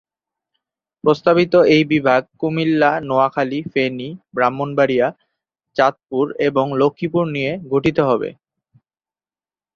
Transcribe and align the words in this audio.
প্রস্তাবিত 1.03 1.53
এই 1.75 1.83
বিভাগ 1.83 2.21
কুমিল্লা, 2.39 2.91
নোয়াখালী, 3.01 3.59
ফেনী, 3.73 4.09
ব্রাহ্মণবাড়িয়া, 4.35 5.07
চাঁদপুর 5.75 6.25
এবং 6.47 6.65
লক্ষ্মীপুর 6.81 7.23
নিয়ে 7.35 7.51
গঠিত 7.73 7.97
হবে। 8.09 8.29